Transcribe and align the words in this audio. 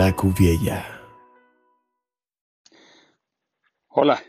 La 0.00 0.16
Cuviella. 0.16 0.98
Hola, 3.88 4.24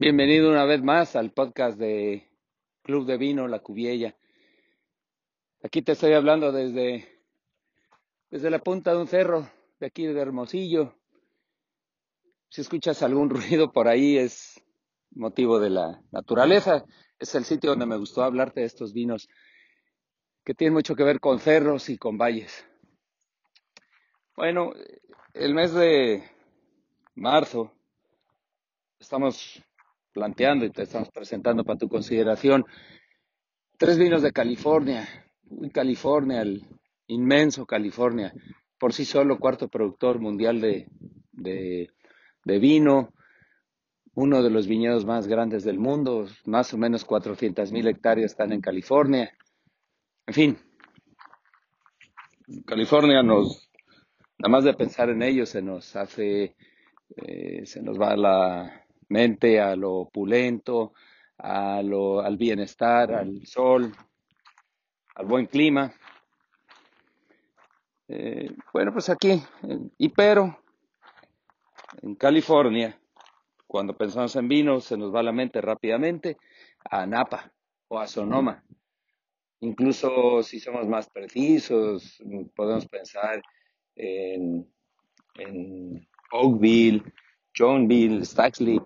bienvenido 0.00 0.50
una 0.50 0.64
vez 0.64 0.82
más 0.82 1.14
al 1.14 1.30
podcast 1.30 1.78
de 1.78 2.28
Club 2.82 3.06
de 3.06 3.16
Vino 3.16 3.46
La 3.46 3.60
Cuviella. 3.60 4.16
Aquí 5.62 5.82
te 5.82 5.92
estoy 5.92 6.14
hablando 6.14 6.50
desde, 6.50 7.06
desde 8.32 8.50
la 8.50 8.58
punta 8.58 8.90
de 8.90 8.98
un 8.98 9.06
cerro 9.06 9.48
de 9.78 9.86
aquí 9.86 10.06
de 10.06 10.20
Hermosillo. 10.20 10.96
Si 12.48 12.60
escuchas 12.60 13.00
algún 13.04 13.30
ruido 13.30 13.70
por 13.70 13.86
ahí 13.86 14.18
es 14.18 14.60
motivo 15.12 15.60
de 15.60 15.70
la 15.70 16.02
naturaleza. 16.10 16.84
Es 17.20 17.32
el 17.36 17.44
sitio 17.44 17.70
donde 17.70 17.86
me 17.86 17.96
gustó 17.96 18.24
hablarte 18.24 18.62
de 18.62 18.66
estos 18.66 18.92
vinos 18.92 19.28
que 20.44 20.52
tienen 20.52 20.74
mucho 20.74 20.96
que 20.96 21.04
ver 21.04 21.20
con 21.20 21.38
cerros 21.38 21.88
y 21.90 21.96
con 21.96 22.18
valles. 22.18 22.66
Bueno, 24.36 24.72
el 25.32 25.54
mes 25.54 25.72
de 25.72 26.24
marzo 27.14 27.72
estamos 28.98 29.62
planteando 30.12 30.64
y 30.64 30.70
te 30.70 30.82
estamos 30.82 31.08
presentando 31.10 31.62
para 31.62 31.78
tu 31.78 31.88
consideración 31.88 32.64
tres 33.78 33.96
vinos 33.96 34.22
de 34.22 34.32
California. 34.32 35.06
California, 35.72 36.42
el 36.42 36.66
inmenso 37.06 37.64
California, 37.64 38.32
por 38.76 38.92
sí 38.92 39.04
solo 39.04 39.38
cuarto 39.38 39.68
productor 39.68 40.18
mundial 40.18 40.60
de, 40.60 40.88
de 41.30 42.58
vino, 42.58 43.14
uno 44.14 44.42
de 44.42 44.50
los 44.50 44.66
viñedos 44.66 45.04
más 45.04 45.28
grandes 45.28 45.62
del 45.62 45.78
mundo, 45.78 46.26
más 46.44 46.74
o 46.74 46.78
menos 46.78 47.04
400 47.04 47.70
mil 47.70 47.86
hectáreas 47.86 48.32
están 48.32 48.52
en 48.52 48.60
California. 48.60 49.32
En 50.26 50.34
fin, 50.34 50.58
California 52.66 53.22
nos, 53.22 53.63
nada 54.38 54.50
más 54.50 54.64
de 54.64 54.74
pensar 54.74 55.10
en 55.10 55.22
ello, 55.22 55.46
se 55.46 55.62
nos 55.62 55.94
hace, 55.96 56.56
eh, 57.16 57.66
se 57.66 57.82
nos 57.82 58.00
va 58.00 58.16
la 58.16 58.86
mente 59.08 59.60
a 59.60 59.76
lo 59.76 59.92
opulento, 59.94 60.92
a 61.38 61.82
lo, 61.82 62.20
al 62.20 62.36
bienestar, 62.36 63.12
al 63.12 63.46
sol, 63.46 63.92
al 65.14 65.26
buen 65.26 65.46
clima. 65.46 65.92
Eh, 68.08 68.50
bueno, 68.72 68.92
pues 68.92 69.08
aquí, 69.08 69.42
y 69.98 70.08
pero, 70.10 70.58
en 72.02 72.14
California, 72.16 72.98
cuando 73.66 73.96
pensamos 73.96 74.36
en 74.36 74.48
vino, 74.48 74.80
se 74.80 74.96
nos 74.96 75.14
va 75.14 75.22
la 75.22 75.32
mente 75.32 75.60
rápidamente 75.60 76.36
a 76.90 77.06
Napa 77.06 77.52
o 77.88 77.98
a 77.98 78.06
Sonoma. 78.06 78.62
Incluso 79.60 80.42
si 80.42 80.60
somos 80.60 80.86
más 80.86 81.08
precisos, 81.08 82.22
podemos 82.54 82.86
pensar 82.86 83.42
en, 83.96 84.66
en 85.36 86.08
Oakville, 86.32 87.02
Johnville, 87.56 88.24
Staxley 88.24 88.80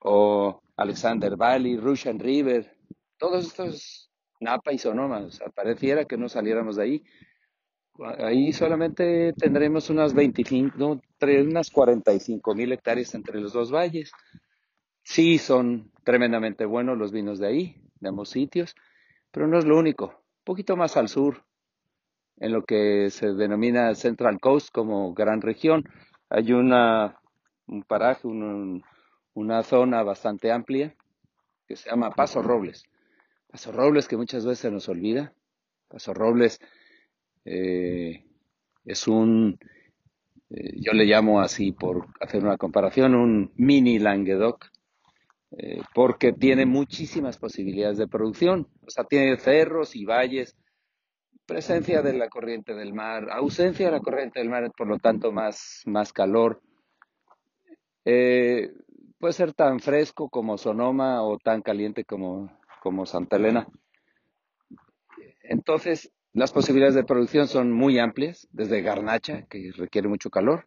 o 0.00 0.60
Alexander 0.76 1.36
Valley, 1.36 1.76
Russian 1.76 2.18
River, 2.18 2.76
todos 3.16 3.46
estos 3.46 4.10
Napa 4.40 4.72
y 4.72 4.78
Sonoma. 4.78 5.18
O 5.18 5.30
sea, 5.30 5.48
pareciera 5.48 6.04
que 6.04 6.16
no 6.16 6.28
saliéramos 6.28 6.76
de 6.76 6.82
ahí. 6.82 7.04
Ahí 8.18 8.52
solamente 8.52 9.32
tendremos 9.34 9.88
unas 9.88 10.14
25, 10.14 10.76
no, 10.76 11.00
unas 11.20 11.70
45 11.70 12.54
mil 12.54 12.72
hectáreas 12.72 13.14
entre 13.14 13.40
los 13.40 13.52
dos 13.52 13.72
valles. 13.72 14.12
Sí, 15.02 15.38
son 15.38 15.92
tremendamente 16.02 16.64
buenos 16.64 16.98
los 16.98 17.12
vinos 17.12 17.38
de 17.38 17.46
ahí, 17.46 17.82
de 18.00 18.08
ambos 18.08 18.30
sitios, 18.30 18.74
pero 19.30 19.46
no 19.46 19.58
es 19.58 19.64
lo 19.64 19.78
único. 19.78 20.06
Un 20.06 20.44
poquito 20.44 20.76
más 20.76 20.96
al 20.96 21.08
sur, 21.08 21.44
en 22.36 22.52
lo 22.52 22.64
que 22.64 23.10
se 23.10 23.32
denomina 23.32 23.94
Central 23.94 24.40
Coast 24.40 24.70
como 24.72 25.14
gran 25.14 25.40
región, 25.40 25.84
hay 26.28 26.52
una, 26.52 27.20
un 27.66 27.82
paraje, 27.82 28.26
una 28.26 29.62
zona 29.62 30.02
bastante 30.02 30.50
amplia 30.50 30.94
que 31.66 31.76
se 31.76 31.90
llama 31.90 32.10
Paso 32.10 32.42
Robles. 32.42 32.84
Paso 33.50 33.72
Robles 33.72 34.08
que 34.08 34.16
muchas 34.16 34.44
veces 34.44 34.72
nos 34.72 34.88
olvida. 34.88 35.32
Paso 35.88 36.12
Robles 36.12 36.58
eh, 37.44 38.24
es 38.84 39.08
un, 39.08 39.58
eh, 40.50 40.72
yo 40.80 40.92
le 40.92 41.04
llamo 41.04 41.40
así 41.40 41.72
por 41.72 42.08
hacer 42.20 42.42
una 42.42 42.56
comparación, 42.56 43.14
un 43.14 43.52
mini 43.56 43.98
Languedoc, 43.98 44.66
eh, 45.52 45.80
porque 45.94 46.32
tiene 46.32 46.66
muchísimas 46.66 47.38
posibilidades 47.38 47.98
de 47.98 48.08
producción. 48.08 48.68
O 48.86 48.90
sea, 48.90 49.04
tiene 49.04 49.36
cerros 49.36 49.94
y 49.94 50.04
valles, 50.04 50.56
presencia 51.46 52.02
de 52.02 52.14
la 52.14 52.28
corriente 52.28 52.74
del 52.74 52.92
mar, 52.92 53.30
ausencia 53.30 53.86
de 53.86 53.92
la 53.92 54.00
corriente 54.00 54.40
del 54.40 54.48
mar, 54.48 54.70
por 54.76 54.86
lo 54.86 54.98
tanto, 54.98 55.32
más, 55.32 55.82
más 55.86 56.12
calor. 56.12 56.60
puede 58.04 59.32
ser 59.32 59.52
tan 59.52 59.80
fresco 59.80 60.28
como 60.28 60.58
Sonoma 60.58 61.22
o 61.22 61.38
tan 61.38 61.62
caliente 61.62 62.04
como, 62.04 62.50
como 62.82 63.06
Santa 63.06 63.36
Elena. 63.36 63.66
Entonces, 65.42 66.10
las 66.32 66.52
posibilidades 66.52 66.94
de 66.94 67.04
producción 67.04 67.46
son 67.46 67.70
muy 67.70 67.98
amplias, 67.98 68.48
desde 68.50 68.82
garnacha, 68.82 69.42
que 69.42 69.70
requiere 69.76 70.08
mucho 70.08 70.30
calor, 70.30 70.64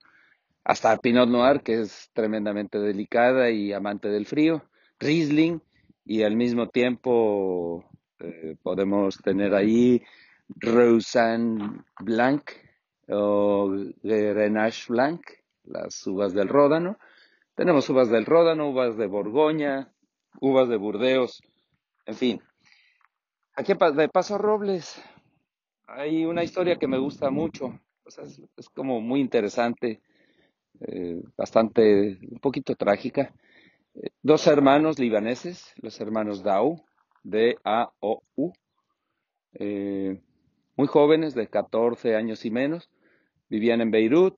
hasta 0.64 0.98
Pinot 0.98 1.30
Noir, 1.30 1.62
que 1.62 1.82
es 1.82 2.10
tremendamente 2.14 2.80
delicada 2.80 3.50
y 3.50 3.74
amante 3.74 4.10
del 4.10 4.26
frío, 4.26 4.64
Riesling, 5.00 5.62
y 6.06 6.24
al 6.24 6.36
mismo 6.36 6.70
tiempo 6.70 7.84
eh, 8.20 8.56
podemos 8.64 9.18
tener 9.18 9.54
ahí 9.54 10.02
Roussan 10.50 11.86
Blanc 12.00 12.52
o 13.10 13.70
Grenache 14.04 14.86
Blanc, 14.90 15.22
las 15.64 16.06
uvas 16.08 16.34
del 16.34 16.48
Ródano. 16.48 16.98
Tenemos 17.56 17.90
uvas 17.90 18.10
del 18.10 18.26
Ródano, 18.26 18.70
uvas 18.70 18.98
de 18.98 19.08
Borgoña, 19.08 19.94
uvas 20.40 20.70
de 20.70 20.78
Burdeos, 20.78 21.42
en 22.06 22.16
fin. 22.16 22.42
Aquí 23.56 23.74
de 23.74 24.10
Paso 24.10 24.38
Robles, 24.38 25.02
hay 25.88 26.26
una 26.26 26.44
historia 26.44 26.78
que 26.78 26.88
me 26.88 27.00
gusta 27.00 27.32
mucho, 27.32 27.80
es, 28.06 28.70
como 28.70 29.02
muy 29.02 29.20
interesante, 29.20 30.02
eh, 30.80 31.22
bastante, 31.36 32.20
un 32.30 32.40
poquito 32.40 32.76
trágica. 32.76 33.34
Dos 34.22 34.46
hermanos 34.46 35.00
libaneses, 35.00 35.74
los 35.78 36.00
hermanos 36.00 36.44
Dau, 36.44 36.86
D-A-O-U, 37.24 38.54
eh, 39.54 40.22
muy 40.78 40.88
jóvenes, 40.88 41.36
de 41.36 41.48
14 41.48 42.16
años 42.16 42.46
y 42.46 42.52
menos, 42.52 42.90
vivían 43.50 43.82
en 43.82 43.92
Beirut. 43.92 44.38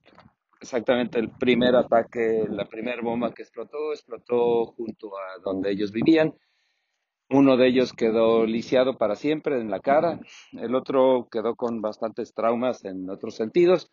Exactamente 0.62 1.20
el 1.20 1.30
primer 1.30 1.76
ataque, 1.76 2.46
la 2.50 2.66
primera 2.66 3.02
bomba 3.02 3.34
que 3.34 3.44
explotó, 3.44 3.94
explotó 3.94 4.66
junto 4.66 5.12
a 5.18 5.42
donde 5.44 5.72
ellos 5.72 5.92
vivían 5.92 6.34
uno 7.32 7.58
de 7.58 7.68
ellos 7.68 7.94
quedó 7.94 8.46
lisiado 8.46 8.98
para 8.98 9.16
siempre 9.16 9.60
en 9.60 9.70
la 9.70 9.80
cara, 9.80 10.20
el 10.54 10.74
otro 10.74 11.28
quedó 11.32 11.56
con 11.56 11.82
bastantes 11.82 12.34
traumas 12.34 12.84
en 12.86 13.10
otros 13.10 13.36
sentidos. 13.36 13.92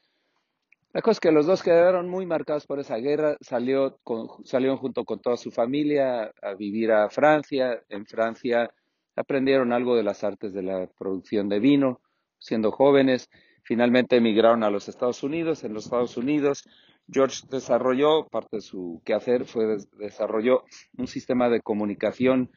La 0.94 1.02
cosa 1.02 1.12
es 1.12 1.20
que 1.20 1.32
los 1.32 1.46
dos 1.46 1.62
quedaron 1.62 2.08
muy 2.08 2.24
marcados 2.24 2.66
por 2.66 2.80
esa 2.80 2.96
guerra, 2.96 3.36
salió 3.42 3.98
salieron 4.44 4.78
junto 4.78 5.04
con 5.04 5.20
toda 5.20 5.36
su 5.36 5.50
familia 5.50 6.32
a 6.40 6.54
vivir 6.54 6.92
a 6.92 7.10
Francia. 7.10 7.82
En 7.90 8.06
Francia 8.06 8.70
aprendieron 9.14 9.74
algo 9.74 9.96
de 9.96 10.02
las 10.02 10.24
artes 10.24 10.54
de 10.54 10.62
la 10.62 10.88
producción 10.98 11.50
de 11.50 11.60
vino, 11.60 12.00
siendo 12.46 12.70
jóvenes. 12.70 13.28
Finalmente 13.62 14.16
emigraron 14.16 14.62
a 14.62 14.70
los 14.70 14.88
Estados 14.88 15.22
Unidos. 15.22 15.64
En 15.64 15.74
los 15.74 15.86
Estados 15.86 16.16
Unidos, 16.16 16.62
George 17.10 17.42
desarrolló, 17.50 18.26
parte 18.28 18.58
de 18.58 18.60
su 18.62 19.02
quehacer 19.04 19.44
fue 19.44 19.76
desarrolló 19.98 20.62
un 20.96 21.08
sistema 21.08 21.48
de 21.48 21.60
comunicación 21.60 22.50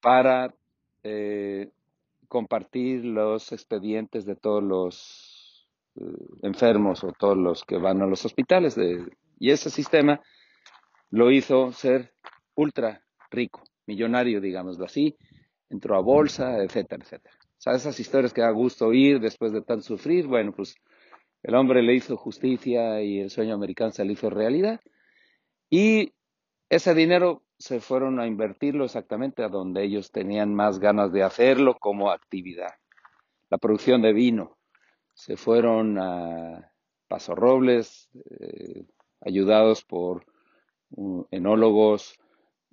para 0.00 0.52
eh, 1.04 1.70
compartir 2.28 3.04
los 3.04 3.52
expedientes 3.52 4.24
de 4.24 4.34
todos 4.34 4.62
los 4.62 5.68
eh, 5.96 6.02
enfermos 6.42 7.04
o 7.04 7.12
todos 7.12 7.36
los 7.36 7.64
que 7.64 7.78
van 7.78 8.02
a 8.02 8.06
los 8.06 8.24
hospitales. 8.24 8.76
y 9.38 9.50
ese 9.50 9.70
sistema 9.70 10.20
lo 11.10 11.30
hizo 11.30 11.72
ser 11.72 12.12
ultra 12.54 13.02
rico, 13.30 13.62
millonario, 13.86 14.40
digámoslo 14.40 14.84
así, 14.84 15.16
entró 15.68 15.96
a 15.96 16.00
bolsa, 16.00 16.58
etcétera, 16.62 17.02
etcétera. 17.04 17.39
Sea, 17.60 17.74
esas 17.74 18.00
historias 18.00 18.32
que 18.32 18.40
da 18.40 18.50
gusto 18.52 18.86
oír 18.86 19.20
después 19.20 19.52
de 19.52 19.60
tan 19.60 19.82
sufrir, 19.82 20.26
bueno, 20.26 20.50
pues 20.52 20.76
el 21.42 21.54
hombre 21.54 21.82
le 21.82 21.94
hizo 21.94 22.16
justicia 22.16 23.02
y 23.02 23.20
el 23.20 23.28
sueño 23.28 23.54
americano 23.54 23.92
se 23.92 24.02
le 24.02 24.14
hizo 24.14 24.30
realidad. 24.30 24.80
Y 25.68 26.14
ese 26.70 26.94
dinero 26.94 27.42
se 27.58 27.80
fueron 27.80 28.18
a 28.18 28.26
invertirlo 28.26 28.86
exactamente 28.86 29.44
a 29.44 29.48
donde 29.48 29.84
ellos 29.84 30.10
tenían 30.10 30.54
más 30.54 30.78
ganas 30.78 31.12
de 31.12 31.22
hacerlo 31.22 31.76
como 31.78 32.10
actividad. 32.10 32.72
La 33.50 33.58
producción 33.58 34.00
de 34.00 34.14
vino. 34.14 34.56
Se 35.12 35.36
fueron 35.36 35.98
a 35.98 36.72
Paso 37.08 37.34
Robles, 37.34 38.08
eh, 38.14 38.86
ayudados 39.20 39.84
por 39.84 40.24
enólogos, 41.30 42.18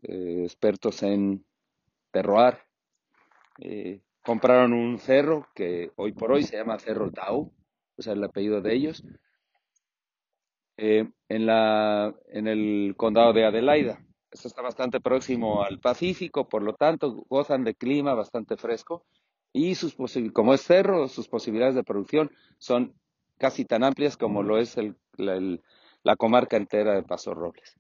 eh, 0.04 0.44
expertos 0.46 1.04
en 1.04 1.46
terroir. 2.12 2.60
Eh, 3.60 4.00
compraron 4.28 4.74
un 4.74 5.00
cerro 5.00 5.48
que 5.56 5.94
hoy 5.96 6.12
por 6.12 6.34
hoy 6.34 6.44
se 6.44 6.58
llama 6.58 6.78
Cerro 6.80 7.12
Tau, 7.12 7.54
o 7.98 8.02
sea, 8.04 8.12
el 8.12 8.24
apellido 8.26 8.62
de 8.62 8.76
ellos. 8.76 9.04
eh, 10.78 11.10
en, 11.30 11.46
la, 11.46 12.14
el 12.34 12.94
condado 12.98 13.34
de 13.34 13.46
Adelaida. 13.46 14.04
Esto 14.32 14.50
está 14.50 14.62
bastante 14.62 15.00
próximo 15.00 15.64
al 15.64 15.80
Pacífico, 15.80 16.50
por 16.50 16.62
lo 16.62 16.74
tanto 16.76 17.26
gozan 17.30 17.64
de 17.64 17.76
clima 17.76 18.14
bastante 18.16 18.58
fresco 18.58 19.06
y 19.54 19.76
sus 19.76 19.96
como 20.34 20.54
es 20.54 20.62
cerro, 20.62 21.08
sus 21.08 21.30
posibilidades 21.30 21.76
de 21.76 21.86
producción 21.86 22.32
son 22.58 22.94
casi 23.38 23.66
tan 23.66 23.84
amplias 23.86 24.18
como 24.18 24.44
lo 24.44 24.58
es 24.60 24.78
el, 24.78 24.98
la 26.04 26.16
comarca 26.18 26.58
entera 26.58 26.96
de 26.96 27.04
Paso 27.04 27.34
Robles. 27.34 27.80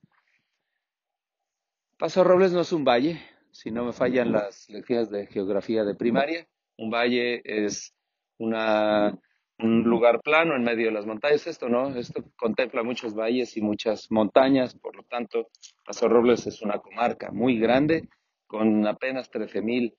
Paso 1.97 2.23
Robles 2.23 2.53
no 2.53 2.61
es 2.61 2.71
un 2.71 2.85
valle, 2.85 3.21
si 3.57 3.71
no 3.71 3.85
me 3.85 3.91
fallan 3.91 4.31
las 4.31 4.69
lecciones 4.69 5.09
de 5.09 5.25
geografía 5.25 5.83
de 5.83 5.95
primaria. 5.95 6.47
Un 6.77 6.91
valle 6.91 7.41
es 7.43 7.91
una, 8.37 9.17
un 9.57 9.81
lugar 9.81 10.21
plano 10.21 10.55
en 10.55 10.61
medio 10.61 10.85
de 10.85 10.91
las 10.91 11.07
montañas. 11.07 11.47
Esto 11.47 11.67
no, 11.67 11.89
esto 11.95 12.23
contempla 12.35 12.83
muchos 12.83 13.15
valles 13.15 13.57
y 13.57 13.61
muchas 13.61 14.11
montañas, 14.11 14.75
por 14.75 14.95
lo 14.95 15.01
tanto, 15.01 15.49
Paso 15.83 16.07
Robles 16.07 16.45
es 16.45 16.61
una 16.61 16.77
comarca 16.77 17.31
muy 17.31 17.57
grande 17.57 18.07
con 18.45 18.85
apenas 18.85 19.31
13.000 19.31 19.91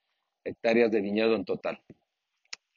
hectáreas 0.44 0.92
de 0.92 1.00
viñedo 1.00 1.34
en 1.34 1.44
total. 1.44 1.82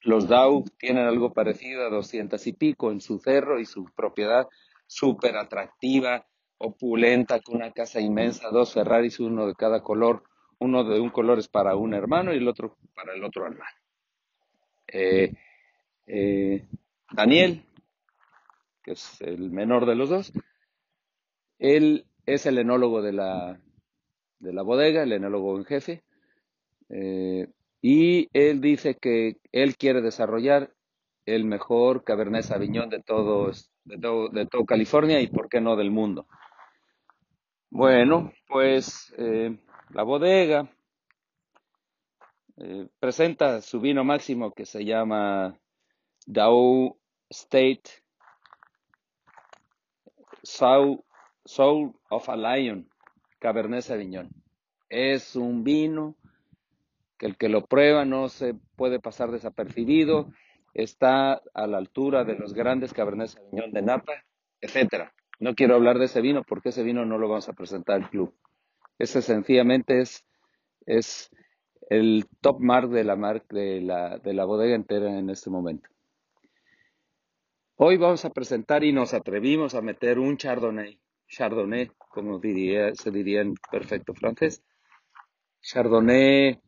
Los 0.02 0.28
Dow 0.28 0.66
tienen 0.80 1.06
algo 1.06 1.32
parecido 1.32 1.86
a 1.86 1.92
200 1.92 2.48
y 2.48 2.54
pico 2.54 2.92
en 2.92 3.02
su 3.02 3.20
cerro 3.20 3.60
y 3.60 3.66
su 3.66 3.86
propiedad 3.96 4.48
súper 4.88 5.38
atractiva, 5.38 6.26
opulenta, 6.58 7.40
con 7.40 7.58
una 7.58 7.72
casa 7.72 8.02
inmensa, 8.02 8.50
dos 8.50 8.74
Ferraris, 8.74 9.20
uno 9.20 9.46
de 9.46 9.54
cada 9.54 9.84
color. 9.84 10.24
Uno 10.62 10.84
de 10.84 11.00
un 11.00 11.10
color 11.10 11.40
es 11.40 11.48
para 11.48 11.76
un 11.76 11.96
hermano 11.96 12.32
y 12.32 12.38
el 12.38 12.48
otro 12.48 12.78
para 12.94 13.16
el 13.16 13.24
otro 13.24 13.48
hermano. 13.48 13.76
Eh, 14.88 15.34
eh, 16.06 16.68
Daniel, 17.12 17.64
que 18.84 18.92
es 18.92 19.20
el 19.22 19.50
menor 19.50 19.88
de 19.88 19.96
los 19.96 20.10
dos, 20.10 20.32
él 21.58 22.06
es 22.28 22.46
el 22.46 22.60
enólogo 22.60 23.02
de 23.02 23.12
la, 23.12 23.60
de 24.38 24.54
la 24.54 24.62
bodega, 24.62 25.02
el 25.02 25.14
enólogo 25.14 25.58
en 25.58 25.66
jefe, 25.66 26.04
eh, 26.90 27.48
y 27.82 28.30
él 28.32 28.62
dice 28.62 28.98
que 28.98 29.38
él 29.52 29.76
quiere 29.78 30.02
desarrollar 30.02 30.76
el 31.26 31.44
mejor 31.44 32.04
Cabernet 32.04 32.44
Sauvignon 32.44 32.90
de 32.90 33.02
todo, 33.02 33.52
de 33.84 34.46
todo, 34.46 34.66
California 34.68 35.22
y 35.22 35.28
por 35.28 35.50
qué 35.50 35.60
no 35.60 35.76
del 35.76 35.90
mundo. 35.90 36.28
Bueno, 37.72 38.32
pues 38.48 39.12
la 39.94 40.04
bodega 40.04 40.70
eh, 42.58 42.88
presenta 43.00 43.62
su 43.62 43.80
vino 43.80 44.04
máximo 44.04 44.54
que 44.54 44.66
se 44.66 44.86
llama 44.86 45.58
Dow 46.26 46.98
State 47.30 47.84
Soul, 50.44 51.04
Soul 51.46 51.94
of 52.10 52.30
a 52.30 52.36
Lion, 52.36 52.90
Cabernet 53.40 53.82
Sauvignon. 53.82 54.30
Es 54.90 55.36
un 55.36 55.64
vino 55.64 56.16
que 57.18 57.28
el 57.28 57.38
que 57.38 57.50
lo 57.50 57.66
prueba 57.66 58.06
no 58.06 58.30
se 58.30 58.56
puede 58.76 59.00
pasar 59.00 59.32
desapercibido, 59.32 60.32
está 60.74 61.42
a 61.54 61.68
la 61.68 61.78
altura 61.78 62.24
de 62.24 62.36
los 62.36 62.54
grandes 62.54 62.94
Cabernet 62.94 63.28
Sauvignon 63.28 63.72
de 63.72 63.82
Napa, 63.82 64.14
etcétera. 64.60 65.14
No 65.40 65.56
quiero 65.56 65.76
hablar 65.76 66.00
de 66.00 66.06
ese 66.06 66.22
vino 66.22 66.44
porque 66.44 66.70
ese 66.70 66.84
vino 66.84 67.06
no 67.06 67.18
lo 67.18 67.28
vamos 67.30 67.50
a 67.50 67.54
presentar 67.54 68.02
al 68.02 68.10
club. 68.10 68.34
Ese 69.02 69.24
sencillamente 69.24 70.04
es, 70.86 71.32
el 71.90 72.28
top 72.40 72.60
mark 72.60 72.90
de 72.90 73.04
la, 73.04 73.16
marca 73.16 73.48
de, 73.50 73.82
la, 73.82 74.20
de 74.20 74.32
la 74.36 74.46
bodega 74.46 74.76
entera 74.76 75.18
en 75.18 75.32
este 75.32 75.50
momento. 75.50 75.90
Hoy 77.78 77.98
vamos 77.98 78.26
a 78.26 78.30
presentar 78.30 78.84
y 78.84 78.94
nos 78.94 79.16
atrevimos 79.16 79.74
a 79.74 79.82
meter 79.82 80.20
un 80.20 80.38
Chardonnay. 80.38 81.00
Chardonnay, 81.28 81.90
como 81.98 82.38
diría, 82.38 82.94
se 82.94 83.10
diría 83.10 83.42
en 83.42 83.56
perfecto 83.72 84.14
francés. 84.14 84.62
Chardonnay 85.62 86.62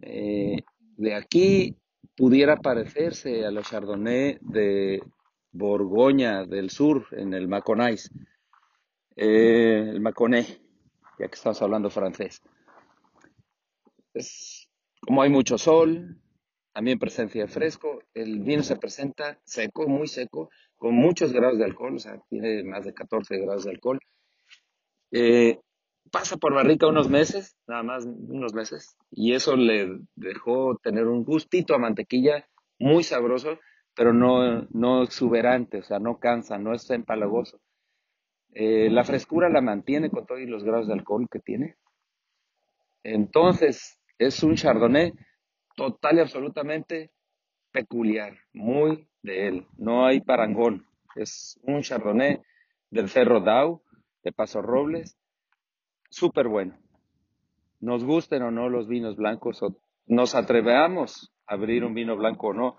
eh, 0.00 0.56
de 0.96 1.14
aquí 1.14 1.76
pudiera 2.16 2.56
parecerse 2.56 3.44
a 3.44 3.50
los 3.50 3.68
Chardonnay 3.68 4.38
de 4.40 5.02
Borgoña 5.50 6.46
del 6.46 6.70
Sur, 6.70 7.08
en 7.10 7.34
el 7.34 7.46
Maconais, 7.46 8.10
eh, 9.16 9.90
el 9.90 10.00
Maconé, 10.00 10.61
ya 11.22 11.28
que 11.28 11.36
estamos 11.36 11.62
hablando 11.62 11.88
francés. 11.88 12.42
Es, 14.12 14.68
como 15.00 15.22
hay 15.22 15.30
mucho 15.30 15.56
sol, 15.56 16.20
también 16.72 16.98
presencia 16.98 17.42
de 17.42 17.48
fresco, 17.48 18.00
el 18.12 18.40
vino 18.40 18.62
se 18.64 18.76
presenta 18.76 19.38
seco, 19.44 19.86
muy 19.86 20.08
seco, 20.08 20.50
con 20.76 20.94
muchos 20.96 21.32
grados 21.32 21.58
de 21.58 21.64
alcohol, 21.64 21.94
o 21.94 21.98
sea, 22.00 22.18
tiene 22.28 22.64
más 22.64 22.84
de 22.84 22.92
14 22.92 23.38
grados 23.38 23.64
de 23.64 23.70
alcohol. 23.70 24.00
Eh, 25.12 25.60
pasa 26.10 26.36
por 26.38 26.54
barrica 26.54 26.88
unos 26.88 27.08
meses, 27.08 27.56
nada 27.68 27.84
más 27.84 28.04
unos 28.04 28.52
meses, 28.52 28.96
y 29.10 29.34
eso 29.34 29.54
le 29.56 30.00
dejó 30.16 30.76
tener 30.82 31.06
un 31.06 31.22
gustito 31.24 31.74
a 31.74 31.78
mantequilla 31.78 32.48
muy 32.80 33.04
sabroso, 33.04 33.60
pero 33.94 34.12
no, 34.12 34.66
no 34.70 35.04
exuberante, 35.04 35.78
o 35.78 35.82
sea, 35.84 36.00
no 36.00 36.18
cansa, 36.18 36.58
no 36.58 36.74
es 36.74 36.90
empalagoso. 36.90 37.60
Eh, 38.52 38.90
la 38.90 39.04
frescura 39.04 39.48
la 39.48 39.60
mantiene 39.60 40.10
con 40.10 40.26
todos 40.26 40.40
los 40.42 40.64
grados 40.64 40.86
de 40.86 40.94
alcohol 40.94 41.28
que 41.30 41.40
tiene. 41.40 41.76
Entonces, 43.02 43.98
es 44.18 44.42
un 44.42 44.54
chardonnay 44.54 45.12
total 45.74 46.18
y 46.18 46.20
absolutamente 46.20 47.10
peculiar, 47.72 48.34
muy 48.52 49.08
de 49.22 49.48
él. 49.48 49.66
No 49.78 50.06
hay 50.06 50.20
parangón. 50.20 50.86
Es 51.16 51.58
un 51.62 51.82
chardonnay 51.82 52.40
del 52.90 53.08
Cerro 53.08 53.40
Dau, 53.40 53.82
de 54.22 54.32
Paso 54.32 54.62
Robles, 54.62 55.18
súper 56.10 56.48
bueno. 56.48 56.78
Nos 57.80 58.04
gusten 58.04 58.42
o 58.42 58.50
no 58.50 58.68
los 58.68 58.86
vinos 58.86 59.16
blancos, 59.16 59.62
o 59.62 59.76
nos 60.06 60.34
atrevamos 60.34 61.32
a 61.46 61.54
abrir 61.54 61.84
un 61.84 61.94
vino 61.94 62.16
blanco 62.16 62.48
o 62.48 62.52
no, 62.52 62.76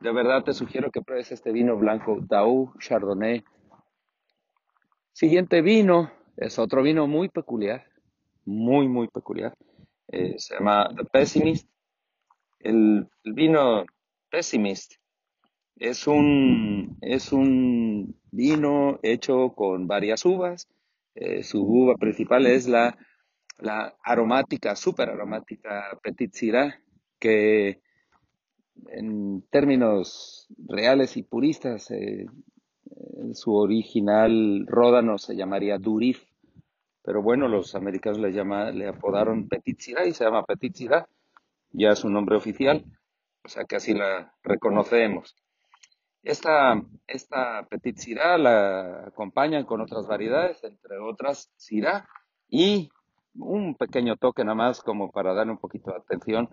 de 0.00 0.12
verdad 0.12 0.42
te 0.44 0.54
sugiero 0.54 0.90
que 0.90 1.02
pruebes 1.02 1.30
este 1.30 1.52
vino 1.52 1.76
blanco, 1.76 2.18
Dau 2.22 2.72
Chardonnay. 2.78 3.44
Siguiente 5.12 5.62
vino 5.62 6.10
es 6.36 6.58
otro 6.58 6.82
vino 6.82 7.06
muy 7.06 7.28
peculiar, 7.28 7.84
muy, 8.44 8.88
muy 8.88 9.08
peculiar. 9.08 9.54
Eh, 10.08 10.34
se 10.38 10.54
llama 10.54 10.88
The 10.96 11.04
Pessimist. 11.04 11.68
El, 12.58 13.08
vino 13.24 13.84
Pessimist 14.30 14.94
es 15.76 16.06
un, 16.06 16.98
es 17.00 17.32
un 17.32 18.18
vino 18.30 18.98
hecho 19.02 19.54
con 19.54 19.86
varias 19.86 20.24
uvas, 20.24 20.68
eh, 21.14 21.42
su 21.42 21.62
uva 21.62 21.96
principal 21.96 22.46
es 22.46 22.68
la, 22.68 22.96
la 23.58 23.96
aromática, 24.02 24.76
súper 24.76 25.10
aromática 25.10 25.98
Petit 26.02 26.32
Syrah, 26.32 26.80
que 27.18 27.80
en 28.88 29.42
términos 29.50 30.48
reales 30.66 31.16
y 31.16 31.22
puristas, 31.22 31.90
eh, 31.90 32.26
su 33.34 33.54
original 33.54 34.66
ródano 34.66 35.18
se 35.18 35.36
llamaría 35.36 35.78
Durif, 35.78 36.24
pero 37.02 37.22
bueno, 37.22 37.48
los 37.48 37.74
americanos 37.74 38.18
le, 38.18 38.88
apodaron 38.88 39.48
Petit 39.48 39.78
y 40.06 40.12
se 40.12 40.24
llama 40.24 40.44
Petit 40.44 40.76
ya 41.72 41.90
es 41.90 41.98
su 41.98 42.08
nombre 42.08 42.36
oficial, 42.36 42.84
o 43.44 43.48
sea 43.48 43.64
que 43.64 43.76
así 43.76 43.94
la 43.94 44.34
reconocemos. 44.42 45.36
Esta, 46.22 46.82
esta 47.06 47.66
Petit 47.70 47.96
Syrah 47.96 48.36
la 48.36 49.04
acompañan 49.06 49.64
con 49.64 49.80
otras 49.80 50.06
variedades, 50.06 50.62
entre 50.64 50.98
otras 50.98 51.50
Syrah, 51.56 52.06
y 52.48 52.90
un 53.34 53.74
pequeño 53.76 54.16
toque 54.16 54.44
nada 54.44 54.54
más 54.54 54.82
como 54.82 55.10
para 55.10 55.32
dar 55.32 55.48
un 55.48 55.58
poquito 55.58 55.92
de 55.92 55.98
atención, 55.98 56.50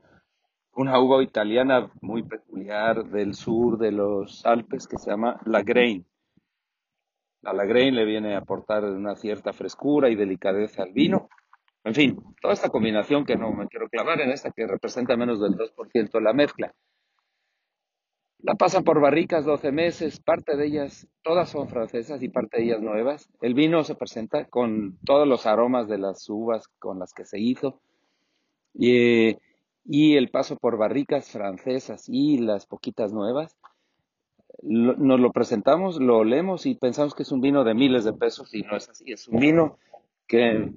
una 0.73 0.99
uva 0.99 1.23
italiana 1.23 1.91
muy 2.01 2.23
peculiar 2.23 3.05
del 3.09 3.33
sur 3.33 3.77
de 3.77 3.91
los 3.91 4.45
Alpes 4.45 4.87
que 4.87 4.97
se 4.97 5.09
llama 5.09 5.41
Lagrein. 7.53 7.57
La 7.57 7.63
Lagrein 7.63 7.95
le 7.95 8.05
viene 8.05 8.35
a 8.35 8.39
aportar 8.39 8.83
una 8.83 9.15
cierta 9.15 9.53
frescura 9.53 10.09
y 10.09 10.15
delicadeza 10.15 10.83
al 10.83 10.93
vino. 10.93 11.29
En 11.83 11.93
fin, 11.93 12.17
toda 12.41 12.53
esta 12.53 12.69
combinación 12.69 13.25
que 13.25 13.37
no 13.37 13.51
me 13.53 13.67
quiero 13.67 13.87
clavar 13.87 14.19
en 14.21 14.31
esta 14.31 14.51
que 14.51 14.67
representa 14.67 15.15
menos 15.15 15.39
del 15.39 15.55
2% 15.55 16.11
de 16.11 16.21
la 16.21 16.33
mezcla. 16.33 16.73
La 18.39 18.55
pasan 18.55 18.83
por 18.83 19.01
barricas 19.01 19.45
12 19.45 19.71
meses, 19.71 20.19
parte 20.19 20.55
de 20.55 20.67
ellas, 20.67 21.07
todas 21.23 21.49
son 21.49 21.69
francesas 21.69 22.21
y 22.21 22.29
parte 22.29 22.57
de 22.57 22.65
ellas 22.65 22.81
nuevas. 22.81 23.29
El 23.41 23.55
vino 23.55 23.83
se 23.83 23.95
presenta 23.95 24.45
con 24.45 24.99
todos 25.05 25.27
los 25.27 25.47
aromas 25.47 25.87
de 25.87 25.97
las 25.97 26.29
uvas 26.29 26.67
con 26.77 26.99
las 26.99 27.13
que 27.13 27.25
se 27.25 27.39
hizo. 27.39 27.81
Y, 28.73 29.37
y 29.85 30.17
el 30.17 30.29
paso 30.29 30.55
por 30.55 30.77
barricas 30.77 31.31
francesas 31.31 32.07
y 32.07 32.37
las 32.37 32.67
poquitas 32.67 33.11
nuevas. 33.11 33.57
Nos 34.63 35.19
lo 35.19 35.31
presentamos, 35.31 35.99
lo 35.99 36.17
olemos 36.17 36.65
y 36.65 36.75
pensamos 36.75 37.13
que 37.13 37.23
es 37.23 37.31
un 37.31 37.41
vino 37.41 37.63
de 37.63 37.73
miles 37.73 38.03
de 38.03 38.13
pesos 38.13 38.53
y 38.53 38.63
no 38.63 38.75
es 38.75 38.89
así. 38.89 39.11
Es 39.11 39.27
un 39.27 39.39
vino 39.39 39.77
que 40.27 40.73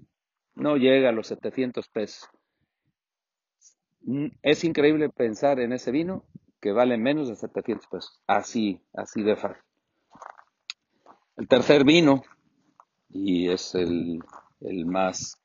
no 0.55 0.77
llega 0.77 1.09
a 1.09 1.13
los 1.13 1.29
700 1.29 1.89
pesos. 1.89 2.29
Es 4.43 4.65
increíble 4.65 5.09
pensar 5.09 5.61
en 5.61 5.73
ese 5.73 5.91
vino 5.91 6.25
que 6.61 6.73
vale 6.73 6.99
menos 6.99 7.29
de 7.29 7.37
700 7.37 7.87
pesos. 7.87 8.23
Así, 8.27 8.83
así 8.93 9.23
de 9.23 9.37
fácil. 9.37 9.63
El 11.37 11.49
tercer 11.49 11.85
vino, 11.85 12.23
y 13.09 13.49
es 13.49 13.75
el, 13.75 14.21
el 14.61 14.85
más 14.85 15.41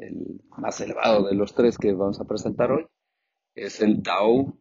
el 0.00 0.40
más 0.56 0.80
elevado 0.80 1.24
de 1.24 1.34
los 1.34 1.54
tres 1.54 1.76
que 1.76 1.92
vamos 1.92 2.20
a 2.20 2.24
presentar 2.24 2.72
hoy, 2.72 2.86
es 3.54 3.80
el 3.80 4.02
Tao 4.02 4.56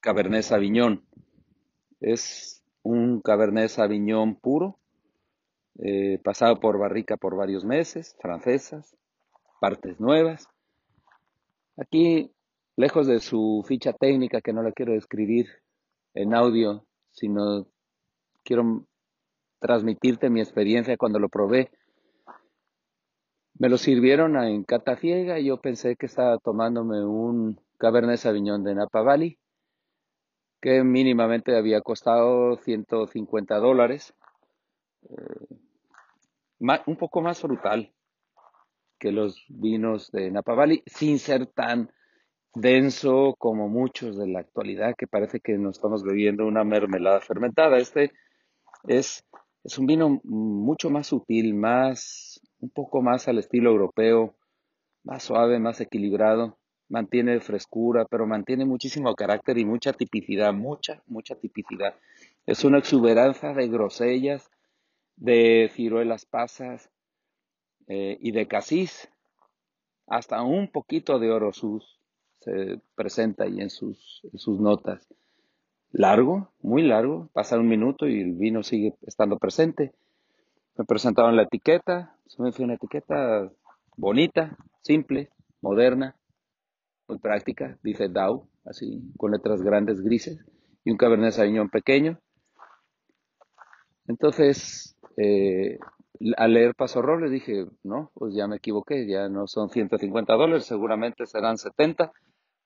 Cabernet 0.00 0.42
Sauvignon. 0.42 1.04
Es 2.00 2.62
un 2.82 3.20
Cabernet 3.20 3.68
Sauvignon 3.68 4.36
puro, 4.36 4.78
eh, 5.78 6.20
pasado 6.22 6.60
por 6.60 6.78
barrica 6.78 7.16
por 7.16 7.36
varios 7.36 7.64
meses, 7.64 8.16
francesas, 8.20 8.96
partes 9.60 10.00
nuevas. 10.00 10.48
Aquí, 11.76 12.32
lejos 12.76 13.06
de 13.06 13.20
su 13.20 13.64
ficha 13.66 13.92
técnica, 13.92 14.40
que 14.40 14.52
no 14.52 14.62
la 14.62 14.72
quiero 14.72 14.92
describir 14.92 15.46
en 16.14 16.34
audio, 16.34 16.84
sino 17.12 17.66
quiero 18.44 18.86
transmitirte 19.60 20.30
mi 20.30 20.40
experiencia 20.40 20.96
cuando 20.96 21.18
lo 21.18 21.28
probé 21.28 21.70
me 23.58 23.68
lo 23.68 23.76
sirvieron 23.76 24.36
en 24.36 24.62
cata 24.62 24.96
ciega 24.96 25.38
y 25.38 25.46
yo 25.46 25.60
pensé 25.60 25.96
que 25.96 26.06
estaba 26.06 26.38
tomándome 26.38 27.04
un 27.04 27.60
Cabernet 27.76 28.18
Sauvignon 28.18 28.62
de 28.62 28.74
Napa 28.74 29.02
Valley, 29.02 29.38
que 30.68 30.84
mínimamente 30.84 31.56
había 31.56 31.80
costado 31.80 32.58
150 32.58 33.56
dólares, 33.56 34.12
eh, 35.08 35.56
un 36.84 36.96
poco 36.96 37.22
más 37.22 37.40
frutal 37.40 37.94
que 38.98 39.10
los 39.10 39.46
vinos 39.48 40.10
de 40.10 40.30
Napa 40.30 40.52
Valley, 40.52 40.82
sin 40.84 41.18
ser 41.20 41.46
tan 41.46 41.90
denso 42.54 43.34
como 43.38 43.70
muchos 43.70 44.18
de 44.18 44.26
la 44.28 44.40
actualidad, 44.40 44.94
que 44.94 45.06
parece 45.06 45.40
que 45.40 45.56
nos 45.56 45.78
estamos 45.78 46.02
bebiendo 46.02 46.44
una 46.44 46.64
mermelada 46.64 47.22
fermentada. 47.22 47.78
Este 47.78 48.12
es, 48.86 49.24
es 49.64 49.78
un 49.78 49.86
vino 49.86 50.20
mucho 50.22 50.90
más 50.90 51.06
sutil, 51.06 51.54
más 51.54 52.42
un 52.60 52.68
poco 52.68 53.00
más 53.00 53.26
al 53.26 53.38
estilo 53.38 53.70
europeo, 53.70 54.36
más 55.02 55.22
suave, 55.22 55.60
más 55.60 55.80
equilibrado, 55.80 56.58
mantiene 56.88 57.40
frescura, 57.40 58.04
pero 58.04 58.26
mantiene 58.26 58.64
muchísimo 58.64 59.14
carácter 59.14 59.58
y 59.58 59.64
mucha 59.64 59.92
tipicidad, 59.92 60.52
mucha, 60.52 61.02
mucha 61.06 61.34
tipicidad. 61.34 61.94
Es 62.46 62.64
una 62.64 62.78
exuberancia 62.78 63.52
de 63.52 63.68
grosellas, 63.68 64.50
de 65.16 65.70
ciruelas 65.74 66.24
pasas 66.24 66.90
eh, 67.86 68.18
y 68.20 68.32
de 68.32 68.46
casis, 68.46 69.08
hasta 70.06 70.42
un 70.42 70.68
poquito 70.68 71.18
de 71.18 71.30
oro 71.30 71.52
sus 71.52 71.98
se 72.40 72.80
presenta 72.94 73.44
ahí 73.44 73.60
en 73.60 73.70
sus, 73.70 74.22
sus 74.34 74.60
notas. 74.60 75.06
Largo, 75.90 76.50
muy 76.60 76.82
largo, 76.82 77.28
pasa 77.32 77.58
un 77.58 77.68
minuto 77.68 78.06
y 78.06 78.20
el 78.20 78.32
vino 78.32 78.62
sigue 78.62 78.94
estando 79.06 79.38
presente. 79.38 79.92
Me 80.76 80.84
presentaron 80.84 81.36
la 81.36 81.42
etiqueta, 81.42 82.16
se 82.26 82.42
me 82.42 82.52
fue 82.52 82.64
una 82.64 82.74
etiqueta 82.74 83.50
bonita, 83.96 84.56
simple, 84.82 85.30
moderna, 85.60 86.14
muy 87.08 87.18
práctica, 87.18 87.78
dice 87.82 88.08
DAO, 88.08 88.48
así 88.64 89.02
con 89.16 89.32
letras 89.32 89.62
grandes 89.62 90.02
grises, 90.02 90.44
y 90.84 90.90
un 90.90 90.96
Cabernet 90.96 91.32
Sauvignon 91.32 91.70
pequeño. 91.70 92.20
Entonces, 94.06 94.96
eh, 95.16 95.78
al 96.36 96.52
leer 96.52 96.74
Paso 96.74 97.02
Robles 97.02 97.30
dije, 97.30 97.66
no, 97.82 98.10
pues 98.14 98.34
ya 98.34 98.46
me 98.46 98.56
equivoqué, 98.56 99.06
ya 99.06 99.28
no 99.28 99.46
son 99.46 99.70
150 99.70 100.34
dólares, 100.34 100.64
seguramente 100.64 101.26
serán 101.26 101.58
70. 101.58 102.12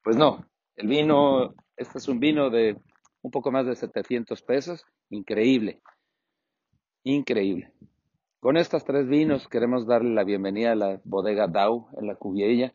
Pues 0.02 0.16
no, 0.16 0.44
el 0.76 0.88
vino, 0.88 1.54
este 1.76 1.99
es 1.99 2.08
un 2.08 2.18
vino 2.18 2.50
de 2.50 2.76
un 3.22 3.30
poco 3.30 3.52
más 3.52 3.66
de 3.66 3.76
700 3.76 4.42
pesos, 4.42 4.84
increíble, 5.11 5.80
increíble. 7.04 7.72
Con 8.40 8.56
estos 8.56 8.84
tres 8.84 9.06
vinos 9.06 9.46
queremos 9.46 9.87
darle 9.87 10.14
la 10.14 10.25
bienvenida 10.25 10.72
a 10.72 10.76
la 10.76 11.00
bodega 11.04 11.46
Dau 11.46 11.87
en 11.96 12.08
la 12.08 12.16
Cubiella 12.16 12.75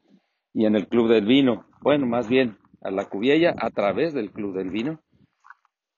y 0.58 0.66
en 0.66 0.76
el 0.76 0.88
Club 0.88 1.08
del 1.08 1.28
Vino. 1.28 1.68
Bueno, 1.82 2.08
más 2.08 2.28
bien 2.28 2.58
a 2.82 2.90
la 2.90 3.06
Cubiella 3.06 3.54
a 3.60 3.70
través 3.70 4.16
del 4.16 4.32
Club 4.32 4.56
del 4.56 4.72
Vino. 4.72 5.00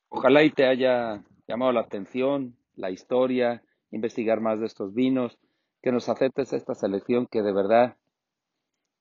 Ojalá 0.09 0.43
y 0.43 0.49
te 0.49 0.67
haya 0.67 1.23
llamado 1.47 1.71
la 1.71 1.79
atención, 1.79 2.57
la 2.75 2.91
historia, 2.91 3.63
investigar 3.89 4.41
más 4.41 4.59
de 4.59 4.65
estos 4.65 4.93
vinos, 4.93 5.39
que 5.81 5.93
nos 5.93 6.09
aceptes 6.09 6.51
esta 6.51 6.75
selección 6.75 7.25
que 7.25 7.41
de 7.41 7.53
verdad 7.53 7.95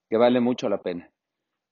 que 0.09 0.15
vale 0.15 0.39
mucho 0.39 0.69
la 0.69 0.81
pena. 0.81 1.11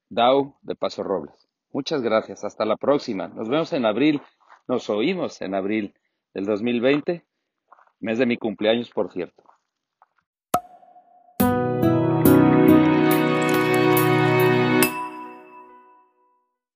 Dau 0.10 0.58
de 0.64 0.76
Paso 0.76 1.02
Robles. 1.04 1.48
Muchas 1.72 2.02
gracias. 2.02 2.44
Hasta 2.44 2.66
la 2.66 2.76
próxima. 2.76 3.30
Nos 3.30 3.48
vemos 3.48 3.72
en 3.72 3.86
abril. 3.86 4.22
Nos 4.68 4.90
oímos 4.90 5.42
en 5.42 5.56
abril 5.56 5.94
del 6.34 6.44
2020 6.44 7.26
Mes 8.02 8.20
de 8.20 8.26
mi 8.26 8.38
cumpleaños, 8.38 8.90
por 8.92 9.14
cierto. 9.14 9.44